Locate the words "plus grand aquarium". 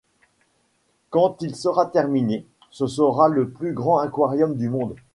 3.51-4.57